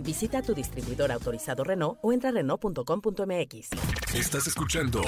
Visita 0.00 0.42
tu 0.42 0.54
distribuidor 0.54 1.12
autorizado 1.12 1.64
Renault 1.64 1.98
o 2.02 2.12
entra 2.12 2.30
a 2.30 2.32
Renault.com.mx. 2.32 3.70
Estás 4.14 4.46
escuchando 4.46 5.02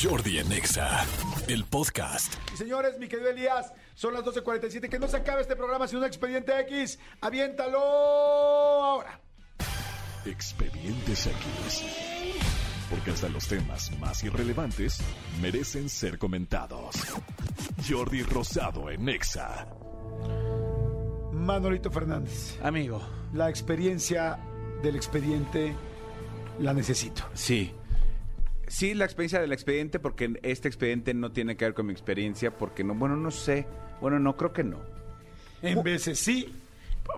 Jordi 0.00 0.38
en 0.38 0.52
Exa, 0.52 1.04
el 1.48 1.64
podcast. 1.64 2.34
Y 2.52 2.56
señores, 2.56 2.98
mi 2.98 3.08
querido 3.08 3.30
Elías, 3.30 3.72
son 3.94 4.14
las 4.14 4.24
12.47. 4.24 4.88
Que 4.88 4.98
no 4.98 5.08
se 5.08 5.16
acabe 5.18 5.42
este 5.42 5.56
programa 5.56 5.86
sin 5.88 5.98
un 5.98 6.04
expediente 6.04 6.58
X. 6.60 6.98
¡Aviéntalo 7.20 7.78
ahora! 7.78 9.20
Expedientes 10.24 11.26
X. 11.26 11.84
Porque 12.90 13.10
hasta 13.10 13.28
los 13.28 13.46
temas 13.46 13.90
más 13.98 14.22
irrelevantes 14.24 15.00
merecen 15.40 15.88
ser 15.88 16.18
comentados. 16.18 16.96
Jordi 17.88 18.22
Rosado 18.22 18.90
en 18.90 19.08
Exa. 19.08 19.66
Manolito 21.32 21.90
Fernández, 21.90 22.58
Amigo, 22.62 23.02
la 23.34 23.48
experiencia 23.50 24.38
del 24.82 24.96
expediente 24.96 25.74
la 26.60 26.72
necesito. 26.74 27.24
sí. 27.34 27.72
Sí, 28.66 28.94
la 28.94 29.04
experiencia 29.04 29.40
del 29.42 29.52
expediente, 29.52 29.98
porque 30.00 30.40
este 30.42 30.68
expediente 30.68 31.12
no 31.12 31.30
tiene 31.30 31.54
que 31.54 31.66
ver 31.66 31.74
con 31.74 31.84
mi 31.84 31.92
experiencia, 31.92 32.50
porque 32.56 32.82
no, 32.82 32.94
bueno, 32.94 33.14
no 33.14 33.30
sé. 33.30 33.66
Bueno, 34.00 34.18
no, 34.18 34.38
creo 34.38 34.54
que 34.54 34.64
no. 34.64 34.78
En 35.60 35.82
veces 35.82 36.18
sí, 36.18 36.50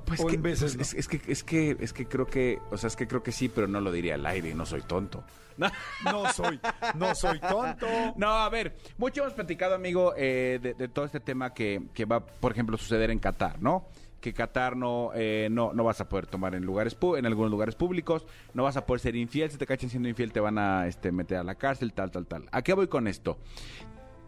Pues 0.05 0.19
o 0.21 0.27
que- 0.27 0.35
en 0.35 0.43
veces 0.43 0.73
es, 0.75 0.93
no. 0.95 0.99
es 0.99 1.07
que, 1.09 1.21
es 1.29 1.45
que, 1.45 1.77
es 1.79 1.93
que 1.93 2.07
creo 2.07 2.27
que, 2.27 2.59
o 2.73 2.77
sea, 2.77 2.89
es 2.89 2.97
que 2.97 3.07
creo 3.07 3.23
que 3.23 3.31
sí, 3.31 3.49
pero 3.49 3.69
no 3.69 3.81
lo 3.81 3.93
diría 3.93 4.17
al 4.17 4.27
aire, 4.27 4.55
no 4.55 4.67
soy 4.67 4.83
tonto. 4.83 5.23
No, 5.57 5.71
No 6.05 6.33
soy, 6.33 6.59
no 6.97 7.15
soy 7.15 7.39
tonto. 7.39 7.87
no, 8.17 8.29
a 8.29 8.49
ver, 8.49 8.77
mucho 8.99 9.23
hemos 9.23 9.33
platicado, 9.35 9.77
amigo, 9.77 10.15
eh, 10.17 10.59
de, 10.61 10.75
de 10.75 10.89
todo 10.89 11.05
este 11.05 11.21
tema 11.21 11.55
que, 11.55 11.81
que 11.95 12.07
va, 12.07 12.19
por 12.27 12.51
ejemplo, 12.51 12.77
suceder 12.77 13.13
en 13.13 13.21
Qatar, 13.21 13.63
¿no? 13.63 13.87
Que 14.21 14.33
Qatar 14.33 14.77
no, 14.77 15.11
eh, 15.15 15.49
no, 15.51 15.73
no 15.73 15.85
vas 15.85 16.01
a 16.01 16.09
poder 16.09 16.27
tomar 16.27 16.55
en 16.55 16.65
lugares 16.65 16.97
en 17.17 17.27
algunos 17.27 17.51
lugares 17.51 17.75
públicos, 17.75 18.27
no 18.55 18.63
vas 18.65 18.77
a 18.77 18.87
poder 18.87 19.01
ser 19.01 19.15
infiel, 19.17 19.51
si 19.51 19.59
te 19.59 19.67
cachan 19.67 19.91
siendo 19.91 20.09
infiel 20.09 20.33
te 20.33 20.41
van 20.41 20.59
a 20.59 20.87
este, 20.87 21.13
meter 21.13 21.39
a 21.39 21.45
la 21.45 21.55
cárcel, 21.55 21.93
tal, 21.93 22.11
tal, 22.11 22.27
tal. 22.27 22.47
¿A 22.51 22.63
qué 22.63 22.73
voy 22.73 22.89
con 22.89 23.07
esto? 23.09 23.39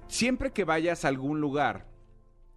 Siempre 0.06 0.52
que 0.52 0.64
vayas 0.64 1.04
a 1.04 1.08
algún 1.08 1.40
lugar 1.40 1.86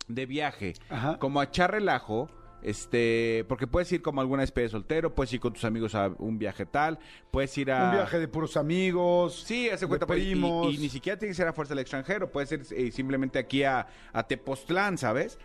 de 0.07 0.25
viaje, 0.25 0.73
Ajá. 0.89 1.17
como 1.19 1.39
a 1.39 1.45
echar 1.45 1.71
relajo, 1.71 2.29
este, 2.61 3.43
porque 3.49 3.65
puedes 3.65 3.91
ir 3.91 4.01
como 4.01 4.21
alguna 4.21 4.43
especie 4.43 4.65
de 4.67 4.69
soltero, 4.69 5.15
puedes 5.15 5.33
ir 5.33 5.39
con 5.39 5.53
tus 5.53 5.65
amigos 5.65 5.95
a 5.95 6.11
un 6.19 6.37
viaje 6.37 6.65
tal, 6.65 6.99
puedes 7.31 7.57
ir 7.57 7.71
a 7.71 7.85
Un 7.85 7.91
viaje 7.91 8.19
de 8.19 8.27
puros 8.27 8.55
amigos. 8.55 9.43
Sí, 9.45 9.69
hace 9.69 9.87
cuenta, 9.87 10.05
pues, 10.05 10.21
y- 10.21 10.31
y, 10.33 10.77
ni 10.77 10.89
siquiera 10.89 11.17
tiene 11.17 11.31
que 11.31 11.35
ser 11.37 11.47
a 11.47 11.53
fuerza 11.53 11.73
del 11.73 11.81
extranjero, 11.81 12.31
puede 12.31 12.45
ser 12.47 12.61
eh, 12.71 12.91
simplemente 12.91 13.39
aquí 13.39 13.63
a, 13.63 13.87
a 14.13 14.23
Tepoztlán, 14.27 14.97
¿sabes? 14.97 15.39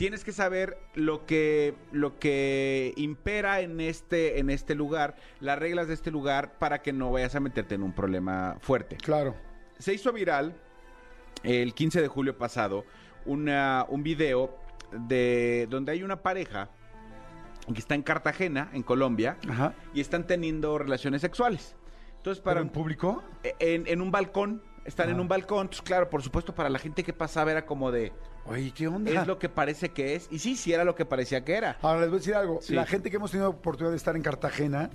Tienes 0.00 0.24
que 0.24 0.32
saber 0.32 0.78
lo 0.94 1.26
que, 1.26 1.74
lo 1.92 2.18
que 2.18 2.94
impera 2.96 3.60
en 3.60 3.82
este, 3.82 4.38
en 4.38 4.48
este 4.48 4.74
lugar, 4.74 5.16
las 5.40 5.58
reglas 5.58 5.88
de 5.88 5.92
este 5.92 6.10
lugar, 6.10 6.56
para 6.58 6.80
que 6.80 6.90
no 6.90 7.12
vayas 7.12 7.34
a 7.34 7.40
meterte 7.40 7.74
en 7.74 7.82
un 7.82 7.92
problema 7.92 8.56
fuerte. 8.62 8.96
Claro. 8.96 9.36
Se 9.78 9.92
hizo 9.92 10.10
viral 10.10 10.54
el 11.42 11.74
15 11.74 12.00
de 12.00 12.08
julio 12.08 12.38
pasado 12.38 12.86
una, 13.26 13.84
un 13.90 14.02
video 14.02 14.56
de 14.90 15.66
donde 15.68 15.92
hay 15.92 16.02
una 16.02 16.22
pareja 16.22 16.70
que 17.66 17.78
está 17.78 17.94
en 17.94 18.02
Cartagena, 18.02 18.70
en 18.72 18.82
Colombia, 18.82 19.36
Ajá. 19.50 19.74
y 19.92 20.00
están 20.00 20.26
teniendo 20.26 20.78
relaciones 20.78 21.20
sexuales. 21.20 21.76
Entonces, 22.16 22.42
¿Para 22.42 22.62
en 22.62 22.70
público? 22.70 23.22
en, 23.58 23.86
en 23.86 24.00
un 24.00 24.10
balcón, 24.10 24.62
están 24.84 25.10
en 25.10 25.16
Ah. 25.18 25.20
un 25.20 25.28
balcón, 25.28 25.62
entonces 25.62 25.82
claro, 25.82 26.08
por 26.08 26.22
supuesto, 26.22 26.54
para 26.54 26.68
la 26.68 26.78
gente 26.78 27.02
que 27.04 27.12
pasaba 27.12 27.50
era 27.50 27.66
como 27.66 27.90
de, 27.92 28.12
Oye, 28.46 28.72
¿qué 28.72 28.88
onda? 28.88 29.10
es 29.20 29.26
lo 29.26 29.38
que 29.38 29.48
parece 29.48 29.90
que 29.90 30.14
es, 30.14 30.26
y 30.30 30.38
sí, 30.38 30.56
sí 30.56 30.72
era 30.72 30.84
lo 30.84 30.94
que 30.94 31.04
parecía 31.04 31.44
que 31.44 31.54
era. 31.54 31.78
Ahora 31.82 32.00
les 32.00 32.08
voy 32.10 32.16
a 32.16 32.20
decir 32.20 32.34
algo. 32.34 32.58
Sí. 32.62 32.74
La 32.74 32.86
gente 32.86 33.10
que 33.10 33.16
hemos 33.16 33.30
tenido 33.30 33.50
oportunidad 33.50 33.90
de 33.90 33.96
estar 33.96 34.16
en 34.16 34.22
Cartagena, 34.22 34.90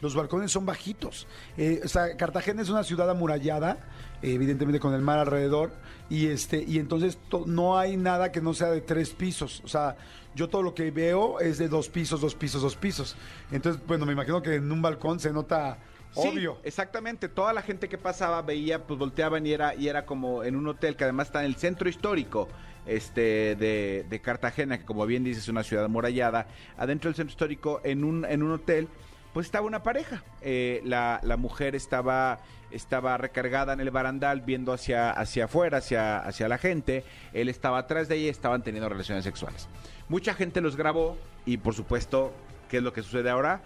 los 0.00 0.14
balcones 0.14 0.52
son 0.52 0.64
bajitos. 0.66 1.26
Eh, 1.56 1.80
o 1.84 1.88
sea, 1.88 2.16
Cartagena 2.16 2.62
es 2.62 2.68
una 2.68 2.84
ciudad 2.84 3.08
amurallada, 3.10 3.78
evidentemente 4.22 4.78
con 4.80 4.94
el 4.94 5.02
mar 5.02 5.18
alrededor, 5.18 5.72
y 6.10 6.26
este, 6.28 6.62
y 6.62 6.78
entonces 6.78 7.18
to- 7.28 7.44
no 7.46 7.78
hay 7.78 7.96
nada 7.96 8.30
que 8.32 8.40
no 8.40 8.54
sea 8.54 8.70
de 8.70 8.80
tres 8.80 9.10
pisos. 9.10 9.60
O 9.64 9.68
sea, 9.68 9.96
yo 10.34 10.48
todo 10.48 10.62
lo 10.62 10.74
que 10.74 10.90
veo 10.90 11.40
es 11.40 11.58
de 11.58 11.68
dos 11.68 11.88
pisos, 11.88 12.20
dos 12.20 12.34
pisos, 12.34 12.62
dos 12.62 12.76
pisos. 12.76 13.16
Entonces, 13.50 13.80
bueno, 13.86 14.06
me 14.06 14.12
imagino 14.12 14.40
que 14.42 14.54
en 14.56 14.70
un 14.70 14.82
balcón 14.82 15.18
se 15.20 15.32
nota 15.32 15.78
Sí, 16.12 16.28
obvio. 16.28 16.58
exactamente, 16.64 17.28
toda 17.28 17.52
la 17.52 17.62
gente 17.62 17.88
que 17.88 17.98
pasaba 17.98 18.42
veía, 18.42 18.86
pues 18.86 18.98
volteaban 18.98 19.46
y 19.46 19.52
era, 19.52 19.74
y 19.74 19.88
era 19.88 20.06
como 20.06 20.42
en 20.42 20.56
un 20.56 20.66
hotel 20.66 20.96
que 20.96 21.04
además 21.04 21.28
está 21.28 21.40
en 21.40 21.46
el 21.46 21.56
centro 21.56 21.88
histórico 21.88 22.48
este, 22.86 23.56
de, 23.56 24.06
de 24.08 24.20
Cartagena, 24.20 24.78
que 24.78 24.84
como 24.84 25.06
bien 25.06 25.22
dices 25.22 25.44
es 25.44 25.48
una 25.48 25.62
ciudad 25.62 25.84
amurallada, 25.84 26.46
adentro 26.76 27.08
del 27.08 27.16
centro 27.16 27.32
histórico, 27.32 27.80
en 27.84 28.04
un, 28.04 28.24
en 28.24 28.42
un 28.42 28.52
hotel, 28.52 28.88
pues 29.32 29.46
estaba 29.46 29.66
una 29.66 29.82
pareja. 29.82 30.24
Eh, 30.40 30.80
la, 30.84 31.20
la 31.22 31.36
mujer 31.36 31.74
estaba, 31.74 32.40
estaba 32.70 33.16
recargada 33.18 33.74
en 33.74 33.80
el 33.80 33.90
barandal 33.90 34.40
viendo 34.40 34.72
hacia, 34.72 35.10
hacia 35.10 35.44
afuera, 35.44 35.78
hacia, 35.78 36.18
hacia 36.18 36.48
la 36.48 36.58
gente, 36.58 37.04
él 37.34 37.48
estaba 37.48 37.78
atrás 37.78 38.08
de 38.08 38.16
ella 38.16 38.26
y 38.26 38.30
estaban 38.30 38.62
teniendo 38.62 38.88
relaciones 38.88 39.24
sexuales. 39.24 39.68
Mucha 40.08 40.32
gente 40.34 40.60
los 40.62 40.76
grabó 40.76 41.16
y 41.44 41.58
por 41.58 41.74
supuesto, 41.74 42.32
¿qué 42.70 42.78
es 42.78 42.82
lo 42.82 42.92
que 42.92 43.02
sucede 43.02 43.28
ahora? 43.28 43.60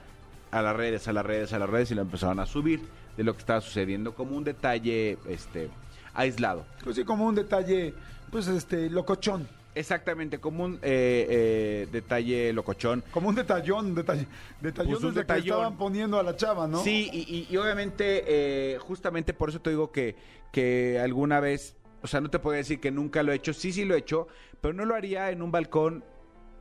A 0.53 0.63
las 0.63 0.77
redes, 0.77 1.09
a 1.09 1.13
las 1.13 1.25
redes, 1.27 1.53
a 1.53 1.59
las 1.59 1.69
redes 1.69 1.91
y 1.91 1.95
lo 1.95 2.03
empezaron 2.03 2.39
a 2.39 2.47
subir 2.47 2.81
de 3.17 3.25
lo 3.25 3.33
que 3.33 3.41
estaba 3.41 3.61
sucediendo 3.61 4.15
como 4.15 4.37
un 4.37 4.45
detalle 4.45 5.19
este 5.29 5.71
aislado. 6.15 6.65
Pues 6.85 6.97
sí, 6.97 7.05
como 7.05 7.27
un 7.27 7.35
detalle, 7.35 7.95
pues 8.31 8.47
este, 8.47 8.89
locochón. 8.91 9.49
Exactamente, 9.75 10.39
como 10.39 10.65
un 10.65 10.75
eh, 10.83 11.27
eh, 11.31 11.89
detalle 11.91 12.53
locochón. 12.53 13.03
Como 13.11 13.31
un 13.31 13.35
detallón, 13.35 13.95
detalle, 13.95 14.27
detallón 14.61 14.93
Pues 14.93 15.05
un 15.05 15.15
desde 15.15 15.27
que 15.27 15.33
detallón. 15.33 15.57
estaban 15.59 15.79
poniendo 15.79 16.19
a 16.21 16.23
la 16.23 16.37
chava, 16.37 16.67
¿no? 16.69 16.83
Sí, 16.85 17.09
y, 17.11 17.21
y- 17.21 17.47
y 17.51 17.57
obviamente, 17.57 18.25
eh, 18.27 18.79
justamente 18.79 19.33
por 19.33 19.49
eso 19.49 19.63
te 19.63 19.71
digo 19.71 19.91
que, 19.91 20.15
que 20.53 21.01
alguna 21.03 21.41
vez, 21.41 21.75
o 22.03 22.07
sea, 22.07 22.21
no 22.21 22.29
te 22.29 22.39
puedo 22.39 22.55
decir 22.59 22.81
que 22.81 22.91
nunca 22.91 23.23
lo 23.23 23.33
he 23.33 23.37
hecho, 23.37 23.55
sí, 23.55 23.73
sí 23.73 23.87
lo 23.87 23.95
he 23.95 23.99
hecho, 24.01 24.29
pero 24.61 24.75
no 24.75 24.85
lo 24.85 24.95
haría 24.95 25.31
en 25.31 25.41
un 25.41 25.51
balcón 25.51 26.05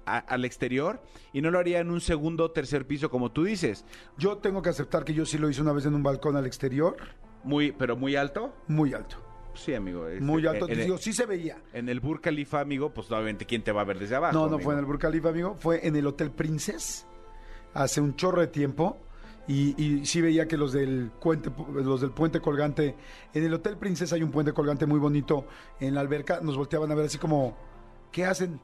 a- 0.05 0.17
al 0.19 0.45
exterior 0.45 1.01
y 1.33 1.41
no 1.41 1.51
lo 1.51 1.59
haría 1.59 1.79
en 1.79 1.89
un 1.91 2.01
segundo 2.01 2.45
o 2.45 2.51
tercer 2.51 2.87
piso 2.87 3.09
como 3.09 3.31
tú 3.31 3.43
dices. 3.43 3.85
Yo 4.17 4.37
tengo 4.37 4.61
que 4.61 4.69
aceptar 4.69 5.03
que 5.05 5.13
yo 5.13 5.25
sí 5.25 5.37
lo 5.37 5.49
hice 5.49 5.61
una 5.61 5.73
vez 5.73 5.85
en 5.85 5.93
un 5.95 6.03
balcón 6.03 6.35
al 6.35 6.45
exterior, 6.45 6.95
Muy, 7.43 7.71
pero 7.71 7.95
muy 7.97 8.15
alto. 8.15 8.53
muy 8.67 8.93
alto. 8.93 9.17
Sí, 9.53 9.73
amigo. 9.73 10.07
este, 10.07 10.23
Muy 10.23 10.47
alto. 10.47 10.67
en- 10.69 10.79
Digo, 10.79 10.97
sí 10.97 11.11
se 11.11 11.25
veía. 11.25 11.57
En 11.73 11.89
el 11.89 11.99
Burj 11.99 12.21
Khalifa, 12.21 12.61
amigo, 12.61 12.93
pues 12.93 13.11
obviamente, 13.11 13.45
¿quién 13.45 13.63
te 13.63 13.71
va 13.73 13.81
a 13.81 13.83
ver 13.85 13.99
desde 13.99 14.15
abajo? 14.15 14.33
No, 14.33 14.41
no 14.47 14.55
amigo? 14.55 14.61
fue 14.61 14.73
en 14.73 14.79
el 14.79 14.85
Burj 14.85 14.99
Khalifa, 14.99 15.29
amigo. 15.29 15.55
Fue 15.55 15.85
en 15.85 15.95
el 15.97 16.07
Hotel 16.07 16.31
Princess 16.31 17.05
hace 17.73 17.99
un 18.01 18.15
chorro 18.15 18.41
de 18.41 18.47
tiempo. 18.47 18.97
Y, 19.47 19.73
y 19.83 20.05
sí 20.05 20.21
veía 20.21 20.47
que 20.47 20.55
los 20.55 20.71
del, 20.71 21.11
puente, 21.19 21.51
los 21.73 21.99
del 21.99 22.11
puente 22.11 22.39
colgante, 22.39 22.95
en 23.33 23.43
el 23.43 23.53
Hotel 23.55 23.75
Princess 23.75 24.13
hay 24.13 24.21
un 24.23 24.29
puente 24.31 24.53
colgante 24.53 24.85
muy 24.85 24.99
bonito 24.99 25.47
en 25.79 25.95
la 25.95 26.01
alberca, 26.01 26.39
nos 26.41 26.55
volteaban 26.55 26.91
a 26.91 26.95
ver 26.95 27.07
así 27.07 27.17
como, 27.17 27.57
¿qué 28.11 28.23
hacen? 28.23 28.61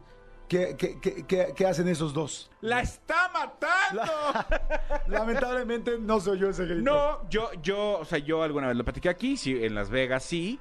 ¿Qué, 0.48 0.76
qué, 0.78 1.54
qué- 1.54 1.66
hacen 1.66 1.88
esos 1.90 2.14
dos? 2.14 2.50
¡La 2.62 2.80
está 2.82 3.30
matando! 3.34 4.02
Lamentablemente 5.08 5.98
no 6.00 6.20
soy 6.20 6.40
yo 6.40 6.50
ese 6.50 6.66
grito. 6.66 6.82
No, 6.82 7.30
yo, 7.30 7.50
yo, 7.62 8.00
o 8.00 8.06
sea, 8.06 8.18
yo 8.20 8.44
alguna 8.44 8.68
vez 8.68 8.78
lo 8.78 8.84
platiqué 8.84 9.10
aquí, 9.10 9.38
sí, 9.38 9.58
en 9.64 9.76
Las 9.76 9.90
Vegas 9.90 10.24
sí, 10.24 10.60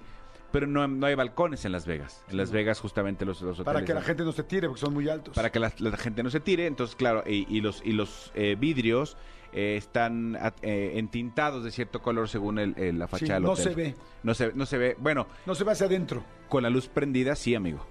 pero 0.53 0.67
no, 0.67 0.87
no 0.89 1.07
hay 1.07 1.15
balcones 1.15 1.65
en 1.65 1.73
Las 1.73 1.87
Vegas. 1.87 2.25
En 2.29 2.37
Las 2.37 2.51
Vegas 2.51 2.81
justamente 2.81 3.25
los, 3.25 3.41
los 3.43 3.61
hoteles... 3.61 3.65
Para 3.75 3.85
que 3.85 3.95
la 3.95 4.03
gente 4.03 4.25
no 4.25 4.33
se 4.33 4.43
tire, 4.43 4.69
porque 4.69 4.81
son 4.81 4.95
muy 4.95 5.09
altos. 5.09 5.35
para 5.35 5.51
que 5.53 5.61
la, 5.61 5.73
la 5.79 5.97
gente 5.97 6.23
no 6.23 6.31
se 6.31 6.41
tire, 6.41 6.67
entonces 6.67 6.97
claro, 6.97 7.23
y, 7.27 7.47
y 7.55 7.61
los 7.61 7.81
y 7.85 7.93
los 7.93 8.33
eh, 8.35 8.57
vidrios 8.59 9.17
eh, 9.53 9.77
están 9.77 10.37
eh, 10.63 10.93
entintados 10.97 11.63
de 11.65 11.71
cierto 11.71 12.01
color 12.03 12.29
según 12.29 12.59
el, 12.59 12.75
el- 12.77 12.99
la 12.99 13.07
Sí, 13.07 13.11
fachada 13.13 13.35
del 13.35 13.43
no 13.45 13.53
hotel. 13.53 13.65
se 13.65 13.75
ve. 13.75 13.95
No 14.23 14.35
se, 14.35 14.53
no 14.53 14.67
se 14.67 14.79
ve. 14.79 14.97
Bueno, 14.99 15.27
No 15.47 15.55
se 15.55 15.65
ve 15.65 15.73
hacia 15.73 15.87
adentro. 15.87 16.25
con 16.49 16.63
la 16.63 16.71
luz 16.71 16.89
prendida 16.89 17.35
sí, 17.37 17.55
amigo. 17.55 17.87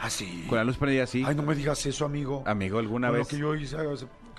Ah, 0.00 0.10
sí. 0.10 0.46
Con 0.48 0.58
la 0.58 0.64
luz 0.64 0.76
prendida 0.76 1.06
sí. 1.06 1.24
Ay, 1.26 1.34
no 1.34 1.42
me 1.42 1.54
digas 1.54 1.84
eso, 1.86 2.04
amigo. 2.04 2.42
Amigo, 2.46 2.78
alguna 2.78 3.08
Con 3.08 3.16
vez. 3.18 3.26
Lo 3.26 3.30
que 3.30 3.38
yo 3.42 3.54
hice, 3.54 3.76
que 3.76 3.82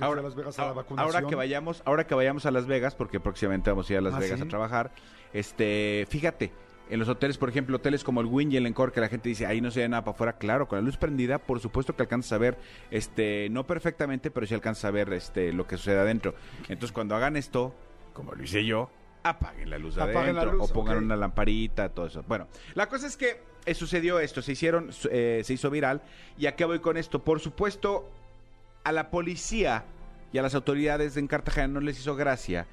fui 0.06 0.18
a 0.18 0.22
Las 0.22 0.36
Vegas 0.36 0.58
a 0.58 0.62
la 0.62 0.68
ahora- 0.70 0.82
vacunación. 0.82 1.16
ahora 1.16 1.28
que 1.28 1.36
vayamos, 1.36 1.82
ahora 1.86 2.08
que 2.08 2.16
vayamos 2.16 2.46
a 2.46 2.52
Las 2.52 2.66
Vegas, 2.66 2.96
porque 2.96 3.20
próximamente 3.20 3.70
vamos 3.70 3.90
a 3.90 3.94
ir 3.94 4.00
a 4.00 4.02
Las 4.02 4.14
¿Ah, 4.14 4.20
Vegas 4.20 4.40
sí? 4.40 4.46
a 4.46 4.48
trabajar, 4.48 4.92
este, 5.34 6.06
fíjate, 6.10 6.52
en 6.90 7.00
los 7.00 7.08
hoteles, 7.10 7.38
por 7.38 7.50
ejemplo, 7.50 7.76
hoteles 7.78 8.04
como 8.04 8.22
el 8.22 8.28
Wynn 8.28 8.52
y 8.52 8.58
el 8.58 8.66
Encore, 8.66 8.92
que 8.92 9.00
la 9.02 9.10
gente 9.10 9.30
dice, 9.30 9.46
ahí 9.46 9.62
no 9.62 9.70
se 9.70 9.82
ve 9.82 9.90
nada 9.90 10.04
para 10.04 10.16
afuera, 10.16 10.34
claro, 10.38 10.68
con 10.68 10.80
la 10.80 10.82
luz 10.84 10.98
prendida, 10.98 11.38
por 11.38 11.60
supuesto 11.60 11.96
que 11.96 12.02
alcanzas 12.04 12.32
a 12.34 12.38
ver, 12.40 12.58
este, 12.90 13.48
no 13.52 13.68
perfectamente, 13.68 14.32
pero 14.32 14.48
sí 14.48 14.54
alcanzas 14.56 14.86
a 14.86 14.92
ver 14.92 15.12
este, 15.14 15.54
lo 15.54 15.68
que 15.68 15.78
sucede 15.78 16.00
adentro. 16.00 16.34
Entonces, 16.70 16.92
cuando 16.92 17.16
hagan 17.16 17.36
esto, 17.36 17.76
como 18.14 18.34
lo 18.34 18.42
hice 18.44 18.66
yo, 18.66 18.90
apaguen 19.24 19.70
la 19.70 19.78
luz 19.78 19.96
de 19.96 20.04
Apaguen 20.04 20.38
adentro 20.38 20.54
luz, 20.54 20.70
o 20.70 20.74
pongan 20.74 20.98
una 21.04 21.16
lamparita, 21.16 21.90
todo 21.90 22.06
eso. 22.08 22.24
Bueno, 22.28 22.48
la 22.76 22.88
cosa 22.88 23.08
es 23.08 23.18
que 23.18 23.42
eh, 23.66 23.74
sucedió 23.74 24.20
esto, 24.20 24.42
se 24.42 24.54
hicieron, 24.54 24.90
eh, 25.12 25.42
se 25.44 25.54
hizo 25.54 25.70
viral. 25.70 26.02
¿Y 26.38 26.46
a 26.48 26.56
qué 26.56 26.66
voy 26.66 26.80
con 26.80 26.98
esto? 26.98 27.20
Por 27.24 27.40
supuesto, 27.40 28.10
a 28.84 28.92
la 28.92 29.10
policía 29.12 29.84
y 30.32 30.38
a 30.38 30.42
las 30.42 30.56
autoridades 30.56 31.18
en 31.18 31.28
Cartagena 31.28 31.68
no 31.68 31.80
les 31.82 32.00
hizo 32.00 32.16
gracia 32.16 32.66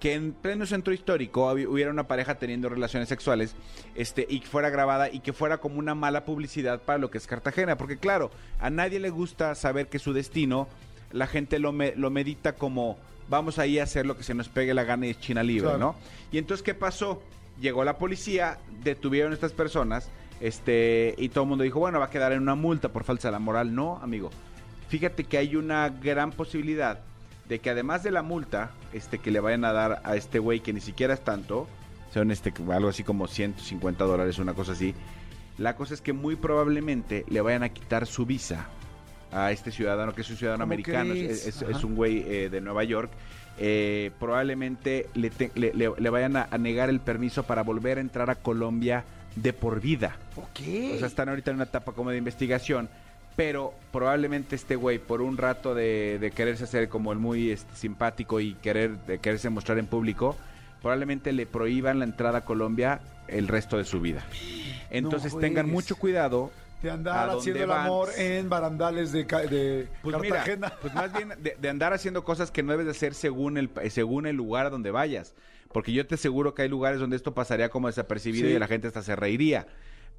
que 0.00 0.14
en 0.14 0.32
pleno 0.32 0.66
centro 0.66 0.92
histórico 0.92 1.52
hubi- 1.54 1.64
hubiera 1.68 1.92
una 1.92 2.08
pareja 2.08 2.34
teniendo 2.34 2.68
relaciones 2.68 3.08
sexuales 3.08 3.54
este, 3.94 4.26
y 4.28 4.40
que 4.40 4.48
fuera 4.48 4.68
grabada 4.68 5.08
y 5.08 5.20
que 5.20 5.32
fuera 5.32 5.58
como 5.58 5.78
una 5.78 5.94
mala 5.94 6.24
publicidad 6.24 6.82
para 6.82 6.98
lo 6.98 7.08
que 7.08 7.18
es 7.18 7.28
Cartagena. 7.28 7.76
Porque 7.78 7.98
claro, 7.98 8.32
a 8.58 8.68
nadie 8.68 8.98
le 8.98 9.10
gusta 9.10 9.54
saber 9.54 9.86
que 9.86 10.00
su 10.00 10.12
destino, 10.12 10.66
la 11.12 11.28
gente 11.28 11.60
lo, 11.60 11.70
me- 11.70 11.94
lo 11.94 12.10
medita 12.10 12.56
como 12.56 12.98
vamos 13.32 13.58
ahí 13.58 13.78
a 13.78 13.84
hacer 13.84 14.04
lo 14.04 14.14
que 14.16 14.22
se 14.22 14.34
nos 14.34 14.50
pegue 14.50 14.74
la 14.74 14.84
gana 14.84 15.06
y 15.06 15.10
es 15.10 15.18
China 15.18 15.42
libre, 15.42 15.70
Claro. 15.70 15.78
¿no? 15.78 15.96
Y 16.30 16.36
entonces, 16.38 16.62
¿qué 16.62 16.74
pasó? 16.74 17.22
Llegó 17.60 17.82
la 17.82 17.96
policía, 17.96 18.58
detuvieron 18.84 19.32
a 19.32 19.34
estas 19.34 19.52
personas, 19.52 20.10
este, 20.40 21.14
y 21.16 21.30
todo 21.30 21.44
el 21.44 21.48
mundo 21.48 21.64
dijo, 21.64 21.78
bueno, 21.80 21.98
va 21.98 22.06
a 22.06 22.10
quedar 22.10 22.32
en 22.32 22.42
una 22.42 22.54
multa 22.54 22.90
por 22.92 23.04
falsa 23.04 23.28
de 23.28 23.32
la 23.32 23.38
moral. 23.38 23.74
No, 23.74 23.96
amigo. 24.02 24.30
Fíjate 24.88 25.24
que 25.24 25.38
hay 25.38 25.56
una 25.56 25.88
gran 25.88 26.30
posibilidad 26.30 27.00
de 27.48 27.58
que 27.58 27.70
además 27.70 28.02
de 28.02 28.10
la 28.10 28.22
multa, 28.22 28.72
este, 28.92 29.18
que 29.18 29.30
le 29.30 29.40
vayan 29.40 29.64
a 29.64 29.72
dar 29.72 30.02
a 30.04 30.14
este 30.16 30.38
güey 30.38 30.60
que 30.60 30.74
ni 30.74 30.80
siquiera 30.80 31.14
es 31.14 31.24
tanto, 31.24 31.66
son 32.12 32.30
este, 32.30 32.52
algo 32.70 32.88
así 32.90 33.02
como 33.02 33.26
150 33.28 34.04
dólares, 34.04 34.38
una 34.38 34.52
cosa 34.52 34.72
así. 34.72 34.94
La 35.56 35.74
cosa 35.74 35.94
es 35.94 36.02
que 36.02 36.12
muy 36.12 36.36
probablemente 36.36 37.24
le 37.28 37.40
vayan 37.40 37.62
a 37.62 37.70
quitar 37.70 38.06
su 38.06 38.26
visa 38.26 38.68
a 39.32 39.50
este 39.52 39.70
ciudadano, 39.70 40.14
que 40.14 40.20
es 40.22 40.30
un 40.30 40.36
ciudadano 40.36 40.62
¿Cómo 40.64 40.72
americano, 40.72 41.14
es, 41.14 41.46
es- 41.46 41.62
Ajá. 41.62 41.72
es 41.72 41.84
un 41.84 41.94
güey 41.94 42.24
eh, 42.26 42.48
de 42.50 42.60
Nueva 42.60 42.84
York. 42.84 43.10
Eh, 43.58 44.10
probablemente 44.18 45.08
le, 45.14 45.30
te- 45.30 45.50
le- 45.54 45.72
le- 45.74 45.92
le 45.98 46.10
vayan 46.10 46.36
a, 46.36 46.48
a 46.50 46.58
negar 46.58 46.88
el 46.88 47.00
permiso 47.00 47.42
para 47.42 47.62
volver 47.62 47.98
a 47.98 48.00
entrar 48.00 48.30
a 48.30 48.34
Colombia 48.36 49.04
de 49.36 49.52
por 49.52 49.80
vida. 49.80 50.16
Ok. 50.36 50.60
O 50.94 50.98
sea, 50.98 51.06
están 51.06 51.28
ahorita 51.28 51.50
en 51.50 51.56
una 51.56 51.64
etapa 51.64 51.92
como 51.92 52.10
de 52.10 52.16
investigación, 52.18 52.88
pero 53.36 53.74
probablemente 53.92 54.56
este 54.56 54.76
güey, 54.76 54.98
por 54.98 55.22
un 55.22 55.36
rato 55.36 55.74
de, 55.74 56.18
de 56.18 56.30
quererse 56.30 56.64
hacer 56.64 56.88
como 56.88 57.12
el 57.12 57.18
muy 57.18 57.50
este, 57.50 57.74
simpático 57.76 58.40
y 58.40 58.54
querer 58.54 58.96
de 59.06 59.18
quererse 59.18 59.48
mostrar 59.50 59.78
en 59.78 59.86
público, 59.86 60.36
probablemente 60.80 61.32
le 61.32 61.46
prohíban 61.46 61.98
la 61.98 62.04
entrada 62.04 62.38
a 62.38 62.44
Colombia 62.44 63.00
el 63.28 63.48
resto 63.48 63.76
de 63.78 63.84
su 63.84 64.00
vida. 64.00 64.24
Entonces 64.90 65.32
No 65.34 65.40
tengan 65.40 65.70
mucho 65.70 65.96
cuidado. 65.96 66.50
De 66.82 66.90
¿a 66.90 66.94
andar 66.94 67.30
haciendo 67.30 67.62
el 67.62 67.68
van? 67.68 67.86
amor 67.86 68.08
en 68.16 68.48
barandales 68.48 69.12
de, 69.12 69.24
Pues 70.02 70.16
mira, 70.20 70.36
Cartagena. 70.36 70.72
pues 70.80 70.92
más 70.94 71.12
bien 71.12 71.30
de, 71.40 71.56
de 71.60 71.68
andar 71.68 71.92
haciendo 71.92 72.24
cosas 72.24 72.50
que 72.50 72.62
no 72.62 72.72
debes 72.72 72.86
de 72.86 72.92
hacer 72.92 73.14
según 73.14 73.56
el, 73.58 73.70
según 73.90 74.26
el 74.26 74.36
lugar 74.36 74.66
a 74.66 74.70
donde 74.70 74.90
vayas. 74.90 75.34
Porque 75.72 75.92
yo 75.92 76.06
te 76.06 76.16
aseguro 76.16 76.54
que 76.54 76.62
hay 76.62 76.68
lugares 76.68 77.00
donde 77.00 77.16
esto 77.16 77.32
pasaría 77.34 77.68
como 77.70 77.86
desapercibido 77.86 78.48
Sí. 78.48 78.54
y 78.54 78.58
la 78.58 78.66
gente 78.66 78.88
hasta 78.88 79.02
se 79.02 79.16
reiría. 79.16 79.66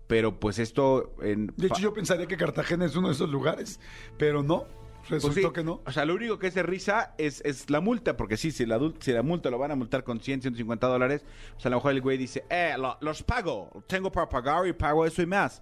Pero 0.07 0.39
pues 0.39 0.59
esto... 0.59 1.13
En, 1.21 1.53
de 1.55 1.67
hecho, 1.67 1.79
yo 1.79 1.93
pensaría 1.93 2.25
que 2.27 2.37
Cartagena 2.37 2.85
es 2.85 2.95
uno 2.95 3.07
de 3.09 3.13
esos 3.13 3.29
lugares, 3.29 3.79
pero 4.17 4.43
no, 4.43 4.65
Pues 5.07 5.23
resultó 5.23 5.47
sí, 5.49 5.53
que 5.53 5.63
no. 5.63 5.81
O 5.85 5.91
sea, 5.91 6.05
lo 6.05 6.15
único 6.15 6.39
que 6.39 6.47
es 6.47 6.55
de 6.55 6.63
risa 6.63 7.13
es, 7.17 7.39
es 7.45 7.69
la 7.69 7.79
multa, 7.79 8.17
porque 8.17 8.35
sí, 8.35 8.51
si 8.51 8.65
la, 8.65 8.77
dul- 8.79 8.95
si 8.99 9.11
la 9.13 9.21
multa 9.21 9.49
lo 9.49 9.57
van 9.59 9.71
a 9.71 9.75
multar 9.75 10.03
con 10.03 10.19
100, 10.19 10.41
150 10.41 10.87
dólares, 10.87 11.23
o 11.55 11.59
sea, 11.59 11.69
a 11.69 11.71
lo 11.71 11.77
mejor 11.77 11.91
el 11.93 12.01
güey 12.01 12.17
dice, 12.17 12.43
eh, 12.49 12.73
lo- 12.77 12.97
los 12.99 13.23
pago, 13.23 13.69
tengo 13.87 14.11
para 14.11 14.27
pagar 14.27 14.67
y 14.67 14.73
pago 14.73 15.05
eso 15.05 15.21
y 15.21 15.25
más. 15.25 15.61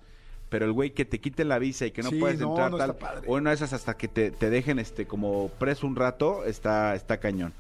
Pero 0.52 0.66
el 0.66 0.74
güey 0.74 0.92
que 0.92 1.06
te 1.06 1.22
quite 1.22 1.46
la 1.46 1.60
visa 1.60 1.86
y 1.86 1.92
que 1.92 2.04
no 2.04 2.10
Sí, 2.10 2.20
puedes 2.20 2.42
no, 2.42 2.50
entrar 2.50 2.72
no 2.72 2.78
tal, 2.78 3.24
o 3.26 3.36
una 3.36 3.52
de 3.52 3.56
esas 3.56 3.72
hasta 3.72 3.96
que 3.96 4.10
te, 4.10 4.32
te 4.32 4.50
dejen 4.50 4.80
este 4.80 5.08
como 5.08 5.48
preso 5.48 5.88
un 5.88 5.96
rato, 5.96 6.44
está, 6.44 6.94
está 6.94 7.22
cañón. 7.22 7.54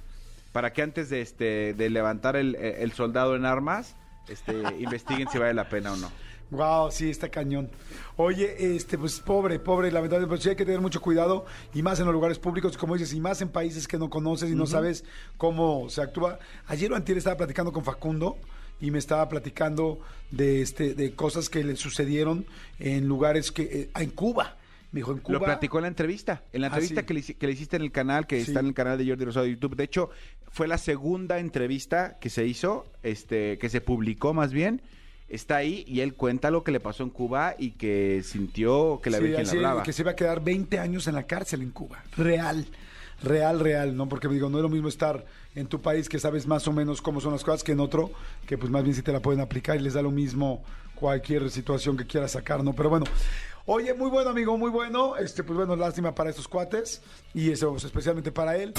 Para 0.51 0.73
que 0.73 0.81
antes 0.81 1.09
de 1.09 1.21
este 1.21 1.73
de 1.73 1.89
levantar 1.89 2.35
el, 2.35 2.55
el 2.55 2.91
soldado 2.91 3.37
en 3.37 3.45
armas, 3.45 3.95
este, 4.27 4.51
investiguen 4.79 5.29
si 5.29 5.37
vale 5.37 5.53
la 5.53 5.69
pena 5.69 5.93
o 5.93 5.95
no. 5.95 6.11
Wow, 6.49 6.91
sí, 6.91 7.09
está 7.09 7.29
cañón. 7.29 7.71
Oye, 8.17 8.75
este, 8.75 8.97
pues 8.97 9.21
pobre, 9.21 9.57
pobre, 9.57 9.89
lamentablemente, 9.89 10.29
pero 10.29 10.41
sí 10.41 10.49
hay 10.49 10.57
que 10.57 10.65
tener 10.65 10.81
mucho 10.81 10.99
cuidado 10.99 11.45
y 11.73 11.81
más 11.81 11.97
en 12.01 12.07
los 12.07 12.13
lugares 12.13 12.39
públicos, 12.39 12.75
como 12.77 12.95
dices, 12.95 13.13
y 13.13 13.21
más 13.21 13.41
en 13.41 13.47
países 13.47 13.87
que 13.87 13.97
no 13.97 14.09
conoces 14.09 14.51
y 14.51 14.55
no 14.55 14.67
sabes 14.67 15.05
cómo 15.37 15.89
se 15.89 16.01
actúa. 16.01 16.39
Ayer 16.67 16.91
o 16.91 16.97
antier 16.97 17.17
estaba 17.17 17.37
platicando 17.37 17.71
con 17.71 17.85
Facundo 17.85 18.37
y 18.81 18.91
me 18.91 18.99
estaba 18.99 19.29
platicando 19.29 19.99
de 20.31 20.61
este, 20.61 20.93
de 20.95 21.13
cosas 21.13 21.49
que 21.49 21.63
le 21.63 21.75
sucedieron 21.75 22.45
en 22.79 23.07
lugares 23.07 23.51
que, 23.51 23.63
eh, 23.63 23.89
en 23.95 24.09
Cuba. 24.09 24.57
Me 24.91 24.99
dijo, 24.99 25.11
en 25.13 25.19
Cuba. 25.19 25.39
Lo 25.39 25.45
platicó 25.45 25.77
en 25.77 25.83
la 25.83 25.87
entrevista. 25.87 26.43
En 26.51 26.61
la 26.61 26.67
Ah, 26.67 26.69
entrevista 26.71 27.01
sí. 27.01 27.05
que, 27.07 27.13
le, 27.13 27.19
hici- 27.21 27.35
que 27.37 27.47
le 27.47 27.53
hiciste 27.53 27.75
en 27.77 27.83
el 27.83 27.91
canal, 27.91 28.27
que 28.27 28.43
Sí. 28.43 28.51
está 28.51 28.59
en 28.59 28.65
el 28.67 28.73
canal 28.73 28.97
de 28.97 29.05
Jordi 29.07 29.23
Rosado 29.23 29.45
de 29.45 29.51
YouTube. 29.51 29.75
De 29.77 29.85
hecho, 29.85 30.09
fue 30.51 30.67
la 30.67 30.77
segunda 30.77 31.39
entrevista 31.39 32.17
que 32.19 32.29
se 32.29 32.45
hizo, 32.45 32.85
este, 33.03 33.57
que 33.57 33.69
se 33.69 33.79
publicó 33.79 34.33
más 34.33 34.51
bien. 34.51 34.81
Está 35.29 35.55
ahí 35.57 35.85
y 35.87 36.01
él 36.01 36.13
cuenta 36.15 36.51
lo 36.51 36.65
que 36.65 36.73
le 36.73 36.81
pasó 36.81 37.03
en 37.03 37.09
Cuba 37.09 37.55
y 37.57 37.71
que 37.71 38.21
sintió 38.25 38.99
que 39.01 39.09
la 39.11 39.19
Sí, 39.19 39.23
Virgen 39.23 39.41
así, 39.47 39.55
hablaba. 39.55 39.83
que 39.83 39.93
se 39.93 40.01
iba 40.01 40.11
a 40.11 40.15
quedar 40.17 40.43
20 40.43 40.77
años 40.77 41.07
en 41.07 41.15
la 41.15 41.23
cárcel 41.23 41.61
en 41.61 41.69
Cuba. 41.71 42.03
Real, 42.17 42.65
real, 43.23 43.59
real, 43.59 43.95
¿no? 43.95 44.07
Porque 44.07 44.27
digo, 44.27 44.49
no 44.49 44.57
es 44.57 44.63
lo 44.63 44.69
mismo 44.69 44.87
estar 44.87 45.25
en 45.55 45.67
tu 45.67 45.81
país 45.81 46.09
que 46.09 46.19
sabes 46.19 46.47
más 46.47 46.67
o 46.67 46.73
menos 46.73 47.01
cómo 47.01 47.21
son 47.21 47.33
las 47.33 47.43
cosas 47.43 47.63
que 47.63 47.73
en 47.73 47.79
otro, 47.79 48.11
que 48.45 48.57
pues 48.57 48.71
más 48.71 48.83
bien 48.83 48.95
si 48.95 49.01
te 49.01 49.11
la 49.11 49.21
pueden 49.21 49.41
aplicar 49.41 49.77
y 49.77 49.79
les 49.79 49.93
da 49.93 50.01
lo 50.01 50.11
mismo 50.11 50.63
cualquier 50.95 51.49
situación 51.49 51.97
que 51.97 52.05
quieras 52.05 52.31
sacar, 52.31 52.63
¿no? 52.63 52.73
Pero 52.73 52.89
bueno. 52.89 53.05
Oye, 53.65 53.93
muy 53.93 54.09
bueno, 54.09 54.31
amigo, 54.31 54.57
muy 54.57 54.71
bueno. 54.71 55.15
Este, 55.17 55.43
pues 55.43 55.55
bueno, 55.55 55.75
lástima 55.75 56.15
para 56.15 56.31
estos 56.31 56.47
cuates 56.47 57.01
y 57.33 57.51
eso 57.51 57.71
pues, 57.71 57.83
especialmente 57.83 58.31
para 58.31 58.57
él. 58.57 58.73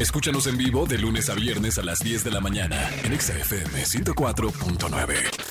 Escúchanos 0.00 0.46
en 0.48 0.58
vivo 0.58 0.86
de 0.86 0.98
lunes 0.98 1.30
a 1.30 1.34
viernes 1.34 1.78
a 1.78 1.82
las 1.82 2.00
10 2.00 2.24
de 2.24 2.30
la 2.32 2.40
mañana 2.40 2.90
en 3.04 3.12
Exa 3.12 3.32
FM 3.38 3.84
104.9. 3.84 5.43